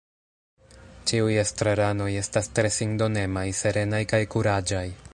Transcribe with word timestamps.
Ĉiuj 1.11 1.35
estraranoj 1.41 2.09
estas 2.23 2.51
tre 2.61 2.73
sindonemaj, 2.79 3.47
serenaj 3.63 4.05
kaj 4.15 4.25
kuraĝaj. 4.37 4.85